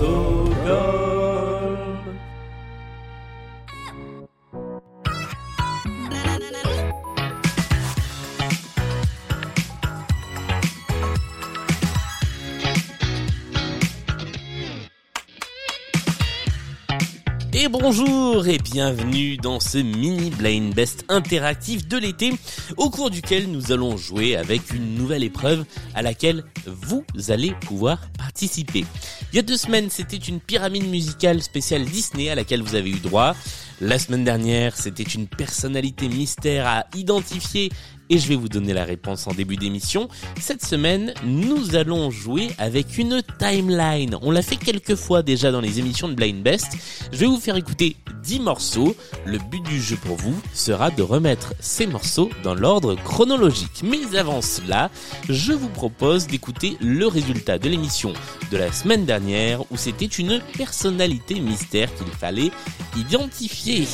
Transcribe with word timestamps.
Lugano. 0.00 1.33
Bonjour 17.80 18.46
et 18.46 18.58
bienvenue 18.58 19.36
dans 19.36 19.58
ce 19.58 19.78
mini 19.78 20.30
Blind 20.30 20.72
Best 20.74 21.04
interactif 21.08 21.88
de 21.88 21.98
l'été 21.98 22.32
au 22.76 22.88
cours 22.88 23.10
duquel 23.10 23.50
nous 23.50 23.72
allons 23.72 23.96
jouer 23.96 24.36
avec 24.36 24.72
une 24.72 24.94
nouvelle 24.94 25.24
épreuve 25.24 25.64
à 25.94 26.02
laquelle 26.02 26.44
vous 26.66 27.04
allez 27.28 27.52
pouvoir 27.66 27.98
participer. 28.16 28.84
Il 29.32 29.36
y 29.36 29.38
a 29.40 29.42
deux 29.42 29.56
semaines 29.56 29.90
c'était 29.90 30.16
une 30.16 30.40
pyramide 30.40 30.88
musicale 30.88 31.42
spéciale 31.42 31.84
Disney 31.84 32.30
à 32.30 32.36
laquelle 32.36 32.62
vous 32.62 32.76
avez 32.76 32.90
eu 32.90 33.00
droit. 33.00 33.34
La 33.80 33.98
semaine 33.98 34.24
dernière 34.24 34.76
c'était 34.76 35.02
une 35.02 35.26
personnalité 35.26 36.08
mystère 36.08 36.66
à 36.66 36.86
identifier 36.94 37.72
et 38.10 38.18
je 38.18 38.28
vais 38.28 38.36
vous 38.36 38.48
donner 38.48 38.72
la 38.72 38.84
réponse 38.84 39.26
en 39.26 39.32
début 39.32 39.56
d'émission. 39.56 40.08
Cette 40.40 40.64
semaine, 40.64 41.14
nous 41.24 41.74
allons 41.74 42.10
jouer 42.10 42.50
avec 42.58 42.98
une 42.98 43.22
timeline. 43.38 44.16
On 44.22 44.30
l'a 44.30 44.42
fait 44.42 44.56
quelques 44.56 44.94
fois 44.94 45.22
déjà 45.22 45.50
dans 45.50 45.60
les 45.60 45.78
émissions 45.78 46.08
de 46.08 46.14
Blind 46.14 46.42
Best. 46.42 46.76
Je 47.12 47.18
vais 47.18 47.26
vous 47.26 47.38
faire 47.38 47.56
écouter 47.56 47.96
10 48.22 48.40
morceaux. 48.40 48.96
Le 49.24 49.38
but 49.38 49.62
du 49.62 49.80
jeu 49.80 49.96
pour 49.96 50.16
vous 50.16 50.38
sera 50.52 50.90
de 50.90 51.02
remettre 51.02 51.54
ces 51.60 51.86
morceaux 51.86 52.30
dans 52.42 52.54
l'ordre 52.54 52.94
chronologique. 52.94 53.82
Mais 53.82 54.16
avant 54.16 54.42
cela, 54.42 54.90
je 55.28 55.52
vous 55.52 55.68
propose 55.68 56.26
d'écouter 56.26 56.76
le 56.80 57.06
résultat 57.06 57.58
de 57.58 57.68
l'émission 57.68 58.12
de 58.50 58.56
la 58.56 58.72
semaine 58.72 59.04
dernière 59.04 59.60
où 59.70 59.76
c'était 59.76 60.06
une 60.06 60.40
personnalité 60.56 61.40
mystère 61.40 61.94
qu'il 61.94 62.06
fallait 62.08 62.50
identifier. 62.96 63.86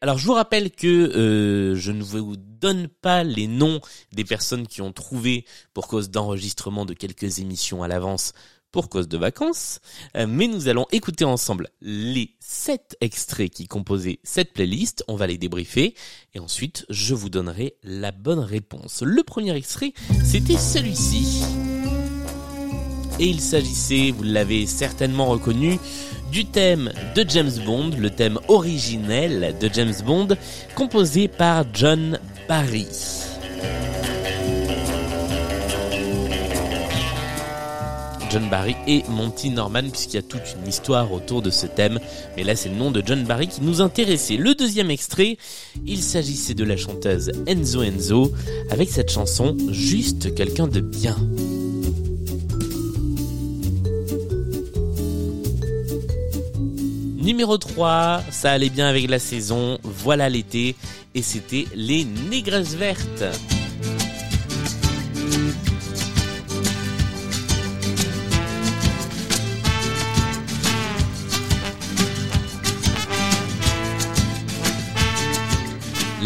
Alors 0.00 0.16
je 0.16 0.26
vous 0.26 0.32
rappelle 0.32 0.70
que 0.70 0.86
euh, 0.86 1.74
je 1.74 1.90
ne 1.90 2.04
vous 2.04 2.36
donne 2.36 2.86
pas 2.86 3.24
les 3.24 3.48
noms 3.48 3.80
des 4.12 4.24
personnes 4.24 4.66
qui 4.66 4.80
ont 4.80 4.92
trouvé 4.92 5.44
pour 5.74 5.88
cause 5.88 6.10
d'enregistrement 6.10 6.86
de 6.86 6.94
quelques 6.94 7.40
émissions 7.40 7.82
à 7.82 7.88
l'avance 7.88 8.32
pour 8.70 8.90
cause 8.90 9.08
de 9.08 9.16
vacances, 9.16 9.80
euh, 10.16 10.26
mais 10.28 10.46
nous 10.46 10.68
allons 10.68 10.86
écouter 10.92 11.24
ensemble 11.24 11.70
les 11.80 12.36
sept 12.38 12.96
extraits 13.00 13.50
qui 13.50 13.66
composaient 13.66 14.20
cette 14.22 14.52
playlist, 14.52 15.02
on 15.08 15.16
va 15.16 15.26
les 15.26 15.38
débriefer 15.38 15.94
et 16.34 16.38
ensuite 16.38 16.84
je 16.90 17.14
vous 17.14 17.30
donnerai 17.30 17.74
la 17.82 18.12
bonne 18.12 18.38
réponse. 18.38 19.02
Le 19.02 19.22
premier 19.24 19.56
extrait, 19.56 19.94
c'était 20.22 20.58
celui-ci. 20.58 21.42
Et 23.20 23.26
il 23.26 23.40
s'agissait, 23.40 24.12
vous 24.12 24.22
l'avez 24.22 24.66
certainement 24.66 25.26
reconnu, 25.26 25.80
du 26.30 26.44
thème 26.44 26.92
de 27.14 27.24
James 27.28 27.50
Bond, 27.64 27.90
le 27.98 28.10
thème 28.10 28.38
originel 28.48 29.54
de 29.60 29.70
James 29.72 29.94
Bond, 30.04 30.28
composé 30.74 31.28
par 31.28 31.64
John 31.72 32.18
Barry. 32.48 32.86
John 38.30 38.50
Barry 38.50 38.76
et 38.86 39.04
Monty 39.08 39.50
Norman 39.50 39.88
puisqu'il 39.90 40.16
y 40.16 40.18
a 40.18 40.22
toute 40.22 40.42
une 40.60 40.68
histoire 40.68 41.12
autour 41.12 41.40
de 41.40 41.50
ce 41.50 41.66
thème. 41.66 41.98
Mais 42.36 42.44
là 42.44 42.54
c'est 42.56 42.68
le 42.68 42.76
nom 42.76 42.90
de 42.90 43.02
John 43.04 43.24
Barry 43.24 43.48
qui 43.48 43.62
nous 43.62 43.80
intéressait. 43.80 44.36
Le 44.36 44.54
deuxième 44.54 44.90
extrait, 44.90 45.38
il 45.86 46.02
s'agissait 46.02 46.54
de 46.54 46.64
la 46.64 46.76
chanteuse 46.76 47.32
Enzo 47.46 47.82
Enzo 47.82 48.32
avec 48.70 48.90
cette 48.90 49.10
chanson 49.10 49.56
Juste 49.70 50.34
quelqu'un 50.34 50.66
de 50.66 50.80
bien. 50.80 51.16
Numéro 57.28 57.58
3, 57.58 58.22
ça 58.30 58.52
allait 58.52 58.70
bien 58.70 58.88
avec 58.88 59.06
la 59.10 59.18
saison, 59.18 59.78
voilà 59.84 60.30
l'été, 60.30 60.76
et 61.14 61.20
c'était 61.20 61.66
les 61.74 62.06
négresses 62.30 62.74
vertes. 62.74 63.22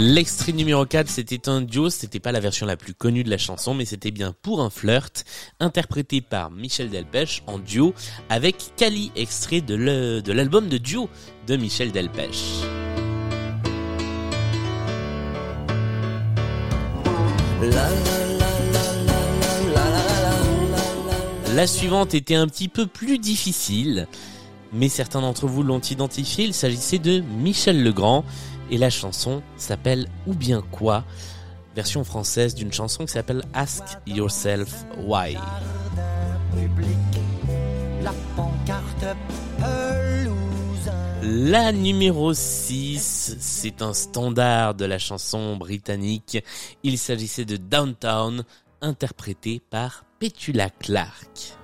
L'extrait 0.05 0.51
numéro 0.51 0.85
4, 0.85 1.09
c'était 1.09 1.49
un 1.49 1.61
duo, 1.61 1.89
c'était 1.89 2.19
pas 2.19 2.33
la 2.33 2.41
version 2.41 2.67
la 2.67 2.77
plus 2.77 2.93
connue 2.93 3.23
de 3.23 3.31
la 3.31 3.39
chanson, 3.39 3.73
mais 3.73 3.85
c'était 3.85 4.11
bien 4.11 4.35
Pour 4.43 4.61
un 4.61 4.69
flirt, 4.69 5.25
interprété 5.61 6.21
par 6.21 6.51
Michel 6.51 6.91
Delpech 6.91 7.45
en 7.47 7.61
duo 7.61 7.95
avec 8.29 8.57
Kali, 8.77 9.13
extrait 9.15 9.61
de 9.61 9.77
l'album 10.33 10.65
de, 10.65 10.71
de 10.71 10.79
duo 10.79 11.09
de 11.47 11.55
Michel 11.55 11.93
Delpech. 11.93 12.37
La 21.55 21.69
suivante 21.69 22.15
était 22.15 22.35
un 22.35 22.49
petit 22.49 22.67
peu 22.67 22.89
plus 22.89 23.19
difficile, 23.19 24.09
mais 24.73 24.89
certains 24.89 25.21
d'entre 25.21 25.47
vous 25.47 25.63
l'ont 25.63 25.79
identifié, 25.79 26.45
il 26.45 26.55
s'agissait 26.55 26.99
de 26.99 27.21
Michel 27.21 27.85
Legrand, 27.85 28.25
et 28.73 28.79
la 28.79 28.91
chanson 28.91 29.43
s'appelle 29.57 30.09
Ou 30.27 30.35
bien 30.35 30.63
quoi 30.73 31.05
Version 31.77 32.05
française 32.05 32.55
d'une 32.55 32.73
chanson 32.73 33.05
qui 33.05 33.13
s'appelle 33.13 33.45
Ask 33.53 33.83
Yourself 34.07 34.85
Why. 34.99 35.37
La 41.23 41.73
numéro 41.73 42.35
6, 42.35 43.37
c'est 43.39 43.83
un 43.83 43.93
standard 43.93 44.75
de 44.75 44.87
la 44.87 44.99
chanson 44.99 45.57
britannique. 45.57 46.43
Il 46.83 46.99
s'agissait 46.99 47.45
de 47.45 47.57
Downtown, 47.57 48.43
interprété 48.81 49.61
par 49.71 50.05
Petula 50.19 50.71
Clark. 50.71 51.57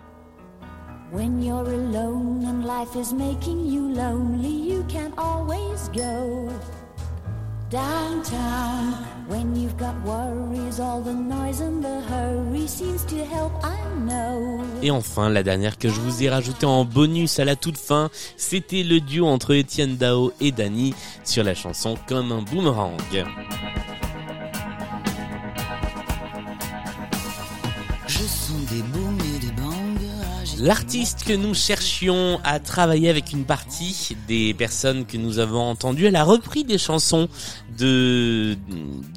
When 1.10 1.42
you're 1.42 1.66
alone 1.66 2.44
and 2.44 2.66
life 2.66 2.94
is 2.94 3.14
making 3.14 3.64
you 3.66 3.94
lonely, 3.94 4.70
you 4.70 4.84
can 4.90 5.10
always 5.16 5.88
go. 5.94 6.50
Downtown, 7.70 8.94
when 9.28 9.54
you've 9.54 9.76
got 9.76 9.94
worries, 10.02 10.80
all 10.80 11.02
the 11.02 11.12
noise 11.12 11.60
and 11.60 11.82
the 11.84 12.00
hurry 12.08 12.66
seems 12.66 13.04
to 13.04 13.16
help, 13.16 13.52
I 13.62 13.76
know. 14.06 14.62
Et 14.82 14.90
enfin, 14.90 15.28
la 15.28 15.42
dernière 15.42 15.76
que 15.76 15.90
je 15.90 16.00
vous 16.00 16.22
ai 16.22 16.30
rajoutée 16.30 16.64
en 16.64 16.86
bonus 16.86 17.38
à 17.38 17.44
la 17.44 17.56
toute 17.56 17.76
fin, 17.76 18.08
c'était 18.38 18.82
le 18.82 19.00
duo 19.00 19.26
entre 19.26 19.52
Étienne 19.52 19.98
Dao 19.98 20.32
et 20.40 20.50
Dany 20.50 20.94
sur 21.24 21.44
la 21.44 21.54
chanson 21.54 21.98
Comme 22.06 22.32
un 22.32 22.40
boomerang. 22.40 22.96
Je 28.06 28.18
sens 28.18 28.64
des 28.70 28.82
booms 28.82 29.18
et 29.36 29.40
des 29.40 29.52
bangs. 29.52 29.78
L'artiste 30.60 31.22
que 31.22 31.34
nous 31.34 31.54
à 32.44 32.60
travailler 32.60 33.10
avec 33.10 33.32
une 33.32 33.44
partie 33.44 34.16
des 34.28 34.54
personnes 34.54 35.04
que 35.04 35.16
nous 35.16 35.40
avons 35.40 35.62
entendues, 35.62 36.06
elle 36.06 36.16
a 36.16 36.22
repris 36.22 36.62
des 36.62 36.78
chansons 36.78 37.28
de, 37.76 38.56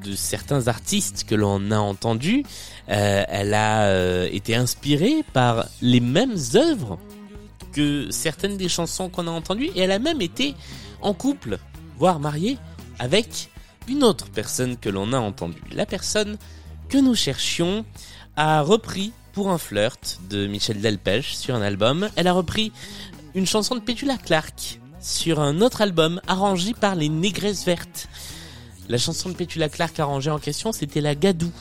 de 0.03 0.15
certains 0.15 0.67
artistes 0.67 1.25
que 1.27 1.35
l'on 1.35 1.69
a 1.69 1.77
entendus. 1.77 2.43
Euh, 2.89 3.23
elle 3.27 3.53
a 3.53 3.83
euh, 3.83 4.27
été 4.31 4.55
inspirée 4.55 5.23
par 5.31 5.65
les 5.81 5.99
mêmes 5.99 6.35
œuvres 6.55 6.97
que 7.71 8.09
certaines 8.09 8.57
des 8.57 8.69
chansons 8.69 9.09
qu'on 9.09 9.27
a 9.27 9.31
entendues 9.31 9.69
et 9.75 9.81
elle 9.81 9.91
a 9.91 9.99
même 9.99 10.21
été 10.21 10.55
en 11.01 11.13
couple, 11.13 11.59
voire 11.99 12.19
mariée, 12.19 12.57
avec 12.97 13.51
une 13.87 14.03
autre 14.03 14.25
personne 14.31 14.75
que 14.77 14.89
l'on 14.89 15.13
a 15.13 15.19
entendue. 15.19 15.61
La 15.71 15.85
personne 15.85 16.37
que 16.89 16.97
nous 16.97 17.15
cherchions 17.15 17.85
a 18.35 18.61
repris 18.61 19.13
pour 19.33 19.49
un 19.49 19.57
flirt 19.57 20.19
de 20.29 20.47
Michel 20.47 20.81
Delpech 20.81 21.35
sur 21.35 21.55
un 21.55 21.61
album. 21.61 22.09
Elle 22.15 22.27
a 22.27 22.33
repris 22.33 22.71
une 23.35 23.45
chanson 23.45 23.75
de 23.75 23.79
Petula 23.79 24.17
Clark 24.17 24.79
sur 24.99 25.39
un 25.39 25.61
autre 25.61 25.81
album 25.81 26.21
arrangé 26.27 26.73
par 26.73 26.95
les 26.95 27.09
Négresses 27.09 27.65
Vertes. 27.65 28.07
La 28.89 28.97
chanson 28.97 29.29
de 29.29 29.35
Petula 29.35 29.69
Clark 29.69 29.99
arrangée 29.99 30.31
en 30.31 30.39
question, 30.39 30.71
c'était 30.71 31.01
La 31.01 31.15
Gadou. 31.15 31.51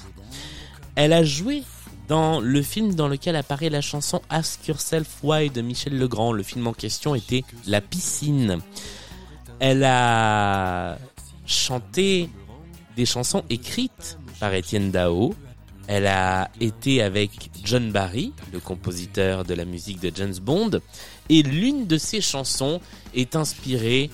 Elle 0.96 1.12
a 1.12 1.22
joué 1.22 1.62
dans 2.08 2.40
le 2.40 2.61
film 2.62 2.94
dans 2.94 3.06
lequel 3.06 3.37
apparaît 3.37 3.70
la 3.70 3.81
chanson 3.81 4.20
Ask 4.31 4.66
Yourself 4.66 5.08
Why 5.23 5.49
de 5.49 5.62
Michel 5.62 5.96
Legrand. 5.96 6.32
Le 6.32 6.43
film 6.43 6.66
en 6.66 6.73
question 6.73 7.14
était 7.14 7.44
La 7.66 7.81
piscine. 7.81 8.58
Elle 9.61 9.84
a 9.84 10.99
chanté 11.46 12.28
des 12.96 13.06
chansons 13.06 13.44
écrites 13.49 14.19
par 14.40 14.52
Étienne 14.55 14.90
Dao, 14.90 15.34
elle 15.90 16.06
a 16.06 16.52
été 16.60 17.02
avec 17.02 17.50
John 17.64 17.90
Barry, 17.90 18.32
le 18.52 18.60
compositeur 18.60 19.44
de 19.44 19.54
la 19.54 19.64
musique 19.64 19.98
de 19.98 20.12
James 20.14 20.37
Bond, 20.40 20.81
et 21.28 21.42
l'une 21.42 21.88
de 21.88 21.98
ses 21.98 22.20
chansons 22.20 22.81
est 23.12 23.34
inspirée 23.34 24.08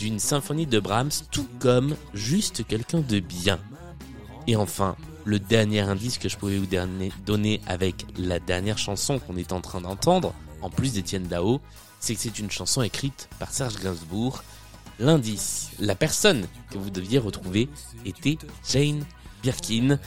d'une 0.00 0.18
symphonie 0.18 0.66
de 0.66 0.80
Brahms, 0.80 1.12
tout 1.30 1.46
comme 1.60 1.94
Juste 2.14 2.66
quelqu'un 2.66 2.98
de 2.98 3.20
bien. 3.20 3.60
Et 4.48 4.56
enfin, 4.56 4.96
Le 5.24 5.38
dernier 5.38 5.80
indice 5.80 6.18
que 6.18 6.28
je 6.28 6.36
pouvais 6.36 6.58
vous 6.58 6.66
donner 7.24 7.60
avec 7.68 8.04
la 8.18 8.40
dernière 8.40 8.76
chanson 8.76 9.20
qu'on 9.20 9.36
est 9.36 9.52
en 9.52 9.60
train 9.60 9.80
d'entendre, 9.80 10.34
en 10.62 10.68
plus 10.68 10.94
d'Étienne 10.94 11.28
Dao, 11.28 11.60
c'est 12.00 12.16
que 12.16 12.20
c'est 12.20 12.40
une 12.40 12.50
chanson 12.50 12.82
écrite 12.82 13.28
par 13.38 13.52
Serge 13.52 13.76
Gainsbourg. 13.80 14.42
L'indice, 14.98 15.70
la 15.78 15.94
personne 15.94 16.46
que 16.70 16.76
vous 16.76 16.90
deviez 16.90 17.18
retrouver 17.18 17.68
était 18.04 18.36
Jane 18.68 19.04
Birkin, 19.44 19.98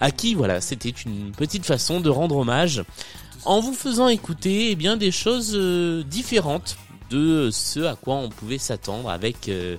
à 0.00 0.10
qui 0.10 0.34
voilà, 0.34 0.60
c'était 0.60 0.90
une 0.90 1.32
petite 1.32 1.64
façon 1.64 2.00
de 2.00 2.10
rendre 2.10 2.36
hommage 2.36 2.84
en 3.46 3.60
vous 3.60 3.72
faisant 3.72 4.08
écouter 4.08 4.70
eh 4.70 4.76
bien 4.76 4.98
des 4.98 5.10
choses 5.10 5.52
euh, 5.54 6.04
différentes 6.04 6.76
de 7.10 7.48
ce 7.50 7.80
à 7.80 7.96
quoi 7.96 8.16
on 8.16 8.28
pouvait 8.28 8.58
s'attendre 8.58 9.08
avec 9.08 9.48
euh, 9.48 9.76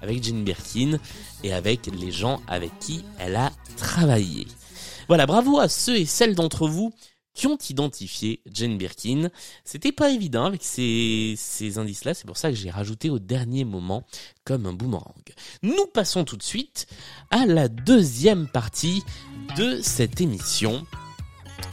avec 0.00 0.22
Jane 0.22 0.44
Birkin 0.44 0.98
et 1.42 1.52
avec 1.52 1.86
les 1.86 2.12
gens 2.12 2.40
avec 2.46 2.70
qui 2.78 3.04
elle 3.18 3.36
a 3.36 3.50
travaillé. 3.76 4.46
Voilà, 5.08 5.26
bravo 5.26 5.58
à 5.58 5.68
ceux 5.68 5.96
et 5.96 6.06
celles 6.06 6.36
d'entre 6.36 6.68
vous 6.68 6.92
qui 7.34 7.46
ont 7.46 7.58
identifié 7.68 8.40
Jane 8.52 8.76
Birkin. 8.76 9.30
C'était 9.64 9.92
pas 9.92 10.10
évident 10.10 10.44
avec 10.44 10.62
ces, 10.62 11.34
ces 11.36 11.78
indices-là, 11.78 12.14
c'est 12.14 12.26
pour 12.26 12.36
ça 12.36 12.50
que 12.50 12.56
j'ai 12.56 12.70
rajouté 12.70 13.10
au 13.10 13.18
dernier 13.18 13.64
moment 13.64 14.06
comme 14.44 14.66
un 14.66 14.72
boomerang. 14.72 15.22
Nous 15.62 15.86
passons 15.86 16.24
tout 16.24 16.36
de 16.36 16.42
suite 16.42 16.86
à 17.30 17.46
la 17.46 17.68
deuxième 17.68 18.48
partie 18.48 19.02
de 19.56 19.80
cette 19.82 20.20
émission, 20.20 20.86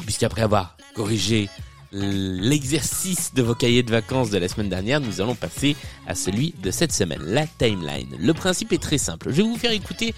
puisqu'après 0.06 0.42
avoir 0.42 0.78
corrigé 0.96 1.50
l'exercice 1.92 3.34
de 3.34 3.42
vos 3.42 3.56
cahiers 3.56 3.84
de 3.84 3.92
vacances 3.92 4.30
de 4.30 4.38
la 4.38 4.48
semaine 4.48 4.70
dernière, 4.70 5.02
nous 5.02 5.22
allons 5.22 5.36
passer 5.36 5.76
à 6.06 6.16
celui 6.16 6.54
de 6.62 6.72
cette 6.72 6.92
semaine, 6.92 7.22
la 7.24 7.48
timeline. 7.48 8.16
Le 8.20 8.34
principe 8.34 8.74
est 8.74 8.82
très 8.82 8.98
simple. 8.98 9.32
Je 9.32 9.38
vais 9.38 9.44
vous 9.44 9.58
faire 9.58 9.72
écouter 9.72 10.14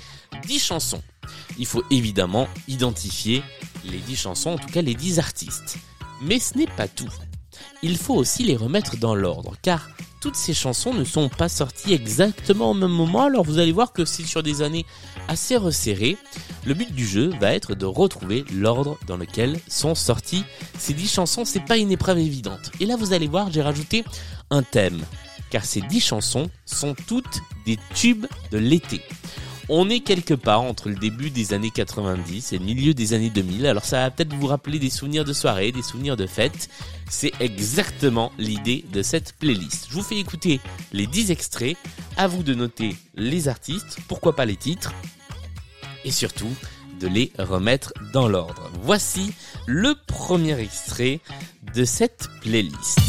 10 0.45 0.59
chansons. 0.59 1.01
Il 1.57 1.65
faut 1.65 1.83
évidemment 1.89 2.47
identifier 2.67 3.41
les 3.85 3.99
10 3.99 4.15
chansons, 4.15 4.51
en 4.51 4.57
tout 4.57 4.69
cas 4.69 4.81
les 4.81 4.95
10 4.95 5.19
artistes. 5.19 5.77
Mais 6.21 6.39
ce 6.39 6.57
n'est 6.57 6.67
pas 6.67 6.87
tout. 6.87 7.09
Il 7.83 7.97
faut 7.97 8.15
aussi 8.15 8.43
les 8.43 8.55
remettre 8.55 8.97
dans 8.97 9.15
l'ordre, 9.15 9.55
car 9.61 9.89
toutes 10.19 10.35
ces 10.35 10.53
chansons 10.53 10.93
ne 10.93 11.03
sont 11.03 11.29
pas 11.29 11.49
sorties 11.49 11.93
exactement 11.93 12.71
au 12.71 12.73
même 12.75 12.91
moment, 12.91 13.23
alors 13.23 13.43
vous 13.43 13.57
allez 13.57 13.71
voir 13.71 13.91
que 13.91 14.05
c'est 14.05 14.23
sur 14.23 14.43
des 14.43 14.61
années 14.61 14.85
assez 15.27 15.57
resserrées. 15.57 16.15
Le 16.65 16.75
but 16.75 16.93
du 16.93 17.07
jeu 17.07 17.31
va 17.39 17.53
être 17.53 17.73
de 17.73 17.85
retrouver 17.85 18.45
l'ordre 18.53 18.99
dans 19.07 19.17
lequel 19.17 19.59
sont 19.67 19.95
sorties 19.95 20.43
ces 20.77 20.93
10 20.93 21.11
chansons, 21.11 21.43
c'est 21.43 21.65
pas 21.65 21.77
une 21.77 21.91
épreuve 21.91 22.19
évidente. 22.19 22.71
Et 22.79 22.85
là 22.85 22.95
vous 22.95 23.13
allez 23.13 23.27
voir, 23.27 23.51
j'ai 23.51 23.63
rajouté 23.63 24.03
un 24.51 24.61
thème, 24.61 25.03
car 25.49 25.65
ces 25.65 25.81
10 25.81 25.99
chansons 25.99 26.51
sont 26.65 26.95
toutes 27.07 27.41
des 27.65 27.79
tubes 27.95 28.27
de 28.51 28.59
l'été. 28.59 29.01
On 29.73 29.89
est 29.89 30.01
quelque 30.01 30.33
part 30.33 30.63
entre 30.63 30.89
le 30.89 30.95
début 30.95 31.29
des 31.29 31.53
années 31.53 31.71
90 31.71 32.51
et 32.51 32.57
le 32.57 32.65
milieu 32.65 32.94
des 32.94 33.13
années 33.13 33.29
2000. 33.29 33.65
Alors 33.65 33.85
ça 33.85 34.01
va 34.01 34.12
peut-être 34.12 34.33
vous 34.33 34.47
rappeler 34.47 34.79
des 34.79 34.89
souvenirs 34.89 35.23
de 35.23 35.31
soirée, 35.31 35.71
des 35.71 35.81
souvenirs 35.81 36.18
de 36.18 36.27
fête. 36.27 36.68
C'est 37.09 37.31
exactement 37.39 38.33
l'idée 38.38 38.83
de 38.91 39.01
cette 39.01 39.31
playlist. 39.39 39.88
Je 39.89 39.94
vous 39.94 40.03
fais 40.03 40.18
écouter 40.18 40.59
les 40.91 41.07
10 41.07 41.31
extraits. 41.31 41.77
À 42.18 42.27
vous 42.27 42.44
de 42.44 42.53
noter 42.53 42.97
les 43.15 43.47
artistes, 43.47 44.00
pourquoi 44.09 44.35
pas 44.35 44.44
les 44.44 44.57
titres. 44.57 44.91
Et 46.03 46.12
surtout, 46.12 46.53
de 47.00 47.07
les 47.07 47.31
remettre 47.39 47.94
dans 48.12 48.27
l'ordre. 48.27 48.69
Voici 48.81 49.31
le 49.67 49.95
premier 50.06 50.59
extrait 50.59 51.21
de 51.74 51.85
cette 51.85 52.27
playlist. 52.41 53.00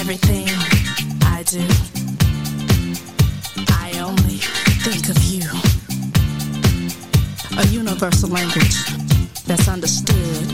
Everything 0.00 0.46
I 1.22 1.42
do. 1.42 1.64
I 3.72 3.98
only 4.00 4.38
think 4.84 5.08
of 5.08 5.16
you. 5.24 5.48
A 7.58 7.66
universal 7.68 8.28
language 8.28 8.76
that's 9.46 9.68
understood. 9.68 10.46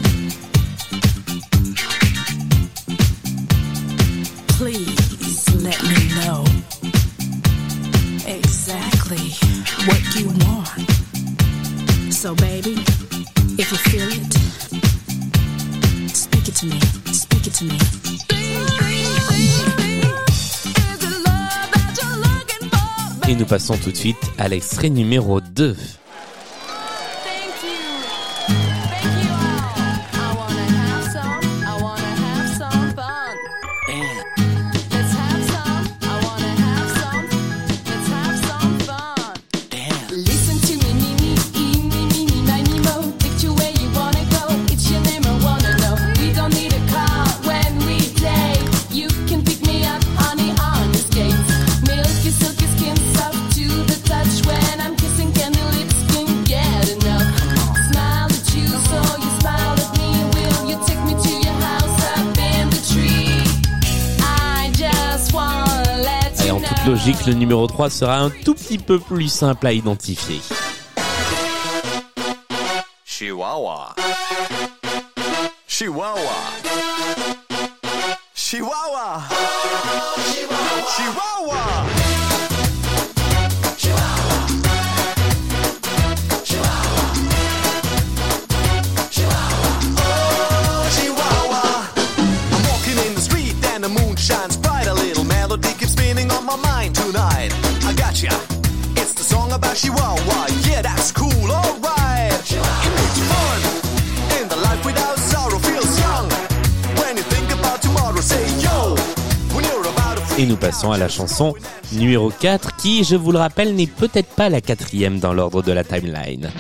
Please 4.59 5.43
let 5.63 5.83
me 5.83 6.01
know 6.21 6.45
exactly 8.27 9.35
what 9.89 10.03
you 10.15 10.29
want. 10.47 10.89
So, 12.13 12.35
baby, 12.37 12.77
if 13.59 13.73
you 13.73 13.79
feel 13.91 14.09
it, 14.09 14.33
speak 16.15 16.49
it 16.49 16.55
to 16.57 16.67
me. 16.67 16.81
Speak 17.13 17.47
it 17.49 17.55
to 17.55 17.65
me. 17.65 18.32
Et 23.29 23.37
nous 23.37 23.47
passons 23.47 23.77
tout 23.77 23.93
de 23.93 23.97
suite 23.97 24.17
à 24.37 24.49
l'extrait 24.49 24.91
numéro 24.91 25.41
2. 25.41 25.77
Logique, 67.05 67.27
le 67.27 67.35
numéro 67.35 67.67
3 67.67 67.91
sera 67.91 68.19
un 68.19 68.31
tout 68.31 68.55
petit 68.55 68.79
peu 68.79 68.99
plus 68.99 69.29
simple 69.29 69.67
à 69.67 69.73
identifier. 69.73 70.41
Chihuahua. 73.05 73.95
Chihuahua. 75.67 76.21
Chihuahua. 78.35 79.23
Chihuahua. 80.25 80.63
Chihuahua. 80.97 82.22
Et 110.39 110.47
nous 110.47 110.57
passons 110.57 110.93
à 110.93 110.99
la 110.99 111.09
chanson 111.09 111.55
numéro 111.93 112.31
4 112.31 112.77
qui, 112.77 113.05
je 113.05 113.17
vous 113.17 113.33
le 113.33 113.39
rappelle, 113.39 113.75
n'est 113.75 113.87
peut-être 113.87 114.35
pas 114.35 114.49
la 114.49 114.61
quatrième 114.61 115.19
dans 115.19 115.33
l'ordre 115.33 115.63
de 115.63 115.73
la 115.73 115.85
timeline. 115.85 116.51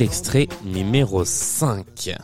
L'extrait 0.00 0.48
numéro 0.64 1.26
5. 1.26 2.16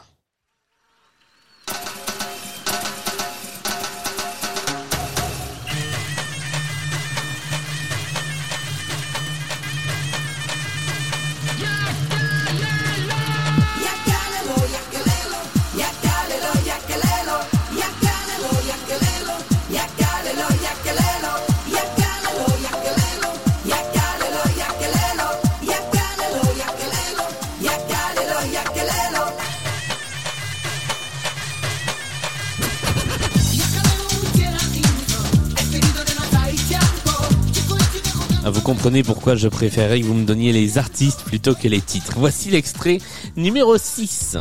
Pourquoi 39.05 39.35
je 39.35 39.49
préférais 39.49 40.01
que 40.01 40.07
vous 40.07 40.15
me 40.15 40.25
donniez 40.25 40.53
les 40.53 40.79
artistes 40.79 41.23
plutôt 41.23 41.55
que 41.55 41.67
les 41.67 41.81
titres. 41.81 42.15
Voici 42.17 42.51
l'extrait 42.51 42.99
numéro 43.37 43.77
6. 43.77 44.37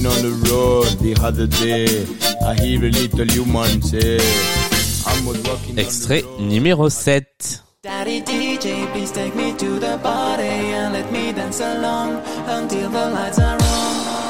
Walking 0.00 0.06
on 0.06 0.22
the 0.22 0.50
road 0.50 0.86
the 1.00 1.16
other 1.22 1.46
day. 1.46 2.06
I 2.46 2.54
hear 2.54 2.84
a 2.84 2.90
little 2.90 3.26
human 3.26 3.82
say, 3.82 4.18
Extrait 5.76 6.24
numéro 6.38 6.88
7. 6.88 7.24
Daddy 7.82 8.20
DJ, 8.20 8.86
please 8.92 9.10
take 9.10 9.34
me 9.34 9.54
to 9.56 9.78
the 9.78 9.98
party 10.02 10.42
and 10.42 10.92
let 10.92 11.10
me 11.10 11.32
dance 11.32 11.60
along 11.60 12.22
until 12.46 12.90
the 12.90 13.10
lights 13.10 13.38
are 13.38 13.56
on. 13.56 14.29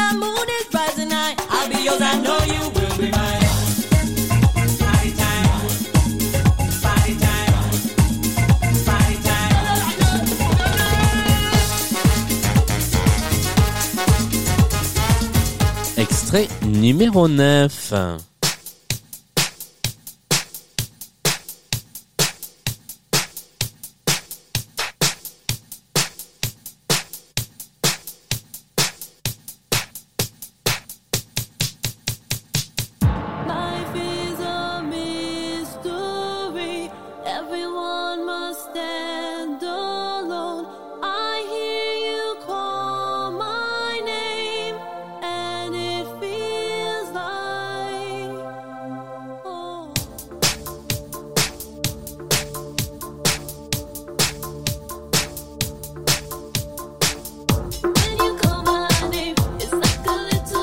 numéro 16.81 17.27
9. 17.27 17.93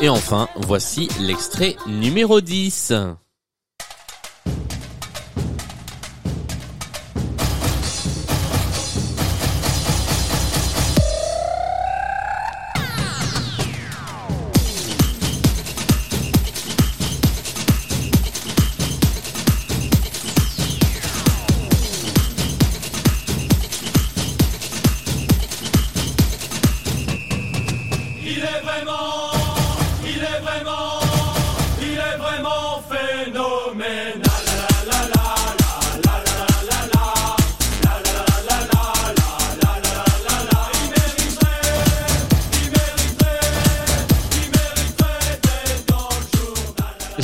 Et 0.00 0.08
enfin, 0.08 0.48
voici 0.54 1.08
l'extrait 1.20 1.76
numéro 1.88 2.40
10. 2.40 2.92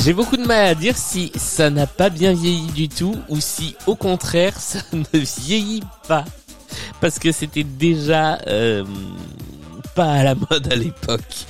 J'ai 0.05 0.13
beaucoup 0.13 0.37
de 0.37 0.45
mal 0.45 0.67
à 0.67 0.75
dire 0.75 0.95
si 0.95 1.31
ça 1.35 1.71
n'a 1.71 1.87
pas 1.87 2.11
bien 2.11 2.35
vieilli 2.35 2.67
du 2.73 2.89
tout 2.89 3.15
ou 3.27 3.39
si 3.39 3.75
au 3.87 3.95
contraire 3.95 4.53
ça 4.59 4.77
ne 4.93 5.03
vieillit 5.13 5.81
pas. 6.07 6.25
Parce 7.01 7.17
que 7.17 7.31
c'était 7.31 7.63
déjà 7.63 8.37
euh, 8.45 8.83
pas 9.95 10.13
à 10.13 10.23
la 10.23 10.35
mode 10.35 10.71
à 10.71 10.75
l'époque. 10.75 11.47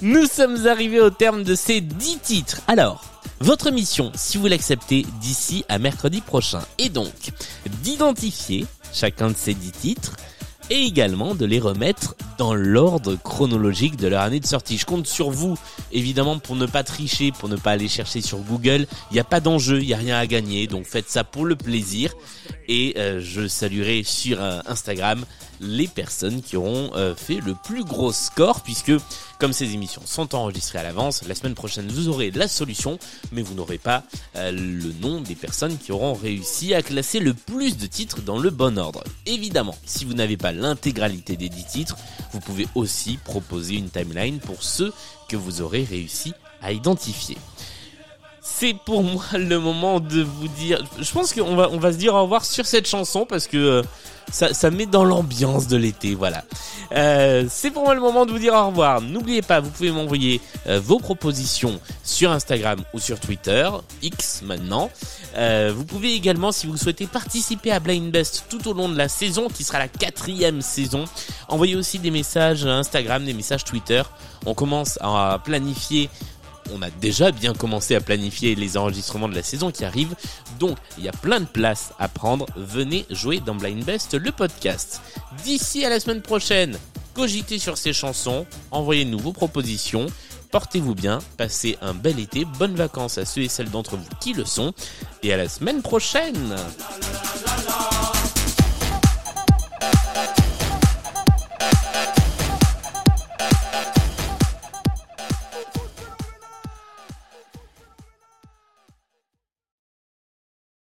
Nous 0.00 0.24
sommes 0.24 0.66
arrivés 0.66 1.02
au 1.02 1.10
terme 1.10 1.44
de 1.44 1.54
ces 1.54 1.82
10 1.82 2.20
titres. 2.20 2.62
Alors, 2.66 3.04
votre 3.40 3.70
mission, 3.70 4.10
si 4.14 4.38
vous 4.38 4.46
l'acceptez, 4.46 5.04
d'ici 5.20 5.66
à 5.68 5.78
mercredi 5.78 6.22
prochain, 6.22 6.62
est 6.78 6.88
donc 6.88 7.12
d'identifier 7.82 8.64
chacun 8.90 9.28
de 9.28 9.36
ces 9.36 9.52
10 9.52 9.72
titres, 9.72 10.16
et 10.70 10.82
également 10.82 11.34
de 11.34 11.44
les 11.44 11.58
remettre 11.58 12.14
dans 12.36 12.54
l'ordre 12.54 13.16
chronologique 13.16 13.96
de 13.96 14.08
leur 14.08 14.22
année 14.22 14.40
de 14.40 14.46
sortie. 14.46 14.78
Je 14.78 14.86
compte 14.86 15.06
sur 15.06 15.30
vous, 15.30 15.56
évidemment, 15.92 16.38
pour 16.38 16.56
ne 16.56 16.66
pas 16.66 16.84
tricher, 16.84 17.32
pour 17.32 17.48
ne 17.48 17.56
pas 17.56 17.72
aller 17.72 17.88
chercher 17.88 18.20
sur 18.20 18.38
Google. 18.38 18.86
Il 19.10 19.14
n'y 19.14 19.20
a 19.20 19.24
pas 19.24 19.40
d'enjeu, 19.40 19.80
il 19.80 19.86
n'y 19.86 19.94
a 19.94 19.98
rien 19.98 20.18
à 20.18 20.26
gagner, 20.26 20.66
donc 20.66 20.84
faites 20.84 21.08
ça 21.08 21.24
pour 21.24 21.44
le 21.44 21.56
plaisir. 21.56 22.12
Et 22.68 22.94
euh, 22.96 23.20
je 23.22 23.48
saluerai 23.48 24.02
sur 24.04 24.40
euh, 24.40 24.60
Instagram 24.66 25.24
les 25.60 25.88
personnes 25.88 26.42
qui 26.42 26.56
auront 26.56 26.90
euh, 26.94 27.14
fait 27.14 27.40
le 27.40 27.54
plus 27.54 27.84
gros 27.84 28.12
score, 28.12 28.62
puisque 28.62 28.92
comme 29.38 29.52
ces 29.52 29.74
émissions 29.74 30.02
sont 30.04 30.34
enregistrées 30.34 30.78
à 30.78 30.82
l'avance, 30.82 31.22
la 31.26 31.34
semaine 31.34 31.54
prochaine 31.54 31.88
vous 31.88 32.08
aurez 32.08 32.30
la 32.30 32.48
solution, 32.48 32.98
mais 33.32 33.42
vous 33.42 33.54
n'aurez 33.54 33.78
pas 33.78 34.02
le 34.34 34.92
nom 35.00 35.20
des 35.20 35.34
personnes 35.34 35.78
qui 35.78 35.92
auront 35.92 36.14
réussi 36.14 36.74
à 36.74 36.82
classer 36.82 37.20
le 37.20 37.34
plus 37.34 37.76
de 37.76 37.86
titres 37.86 38.20
dans 38.20 38.38
le 38.38 38.50
bon 38.50 38.78
ordre. 38.78 39.04
Évidemment, 39.26 39.76
si 39.84 40.04
vous 40.04 40.14
n'avez 40.14 40.36
pas 40.36 40.52
l'intégralité 40.52 41.36
des 41.36 41.48
10 41.48 41.64
titres, 41.66 41.96
vous 42.32 42.40
pouvez 42.40 42.66
aussi 42.74 43.18
proposer 43.24 43.74
une 43.76 43.90
timeline 43.90 44.40
pour 44.40 44.62
ceux 44.62 44.92
que 45.28 45.36
vous 45.36 45.60
aurez 45.60 45.84
réussi 45.84 46.32
à 46.62 46.72
identifier. 46.72 47.36
C'est 48.50 48.74
pour 48.74 49.04
moi 49.04 49.24
le 49.34 49.60
moment 49.60 50.00
de 50.00 50.22
vous 50.22 50.48
dire. 50.48 50.82
Je 50.98 51.12
pense 51.12 51.32
qu'on 51.32 51.54
va 51.54 51.68
on 51.70 51.78
va 51.78 51.92
se 51.92 51.98
dire 51.98 52.14
au 52.14 52.22
revoir 52.22 52.44
sur 52.44 52.66
cette 52.66 52.88
chanson 52.88 53.24
parce 53.24 53.46
que 53.46 53.56
euh, 53.56 53.82
ça, 54.32 54.52
ça 54.52 54.70
met 54.70 54.86
dans 54.86 55.04
l'ambiance 55.04 55.68
de 55.68 55.76
l'été, 55.76 56.14
voilà. 56.16 56.42
Euh, 56.92 57.44
c'est 57.48 57.70
pour 57.70 57.84
moi 57.84 57.94
le 57.94 58.00
moment 58.00 58.26
de 58.26 58.32
vous 58.32 58.38
dire 58.40 58.54
au 58.54 58.66
revoir. 58.66 59.00
N'oubliez 59.00 59.42
pas, 59.42 59.60
vous 59.60 59.70
pouvez 59.70 59.92
m'envoyer 59.92 60.40
euh, 60.66 60.80
vos 60.80 60.98
propositions 60.98 61.78
sur 62.02 62.32
Instagram 62.32 62.82
ou 62.94 62.98
sur 62.98 63.20
Twitter, 63.20 63.68
X 64.02 64.42
maintenant. 64.42 64.90
Vous 65.36 65.84
pouvez 65.84 66.14
également, 66.14 66.50
si 66.50 66.66
vous 66.66 66.76
souhaitez 66.76 67.06
participer 67.06 67.70
à 67.70 67.78
Blind 67.78 68.10
Best 68.10 68.46
tout 68.48 68.66
au 68.66 68.72
long 68.72 68.88
de 68.88 68.98
la 68.98 69.08
saison, 69.08 69.46
qui 69.48 69.62
sera 69.62 69.78
la 69.78 69.86
quatrième 69.86 70.62
saison, 70.62 71.04
envoyer 71.46 71.76
aussi 71.76 72.00
des 72.00 72.10
messages 72.10 72.66
Instagram, 72.66 73.24
des 73.24 73.34
messages 73.34 73.62
Twitter. 73.62 74.02
On 74.46 74.54
commence 74.54 74.98
à 75.00 75.38
planifier 75.44 76.10
on 76.72 76.82
a 76.82 76.90
déjà 76.90 77.30
bien 77.30 77.54
commencé 77.54 77.94
à 77.94 78.00
planifier 78.00 78.54
les 78.54 78.76
enregistrements 78.76 79.28
de 79.28 79.34
la 79.34 79.42
saison 79.42 79.70
qui 79.70 79.84
arrive. 79.84 80.14
Donc, 80.58 80.76
il 80.96 81.04
y 81.04 81.08
a 81.08 81.12
plein 81.12 81.40
de 81.40 81.46
places 81.46 81.92
à 81.98 82.08
prendre. 82.08 82.46
Venez 82.56 83.06
jouer 83.10 83.40
dans 83.40 83.54
Blind 83.54 83.84
Best, 83.84 84.14
le 84.14 84.32
podcast. 84.32 85.00
D'ici 85.44 85.84
à 85.84 85.90
la 85.90 86.00
semaine 86.00 86.22
prochaine, 86.22 86.78
cogitez 87.14 87.58
sur 87.58 87.78
ces 87.78 87.92
chansons, 87.92 88.46
envoyez-nous 88.70 89.18
vos 89.18 89.32
propositions. 89.32 90.06
Portez-vous 90.50 90.94
bien, 90.94 91.18
passez 91.36 91.76
un 91.82 91.92
bel 91.92 92.18
été, 92.18 92.46
bonnes 92.46 92.74
vacances 92.74 93.18
à 93.18 93.26
ceux 93.26 93.42
et 93.42 93.48
celles 93.48 93.70
d'entre 93.70 93.96
vous 93.96 94.08
qui 94.18 94.32
le 94.32 94.46
sont, 94.46 94.72
et 95.22 95.32
à 95.32 95.36
la 95.36 95.46
semaine 95.46 95.82
prochaine 95.82 96.56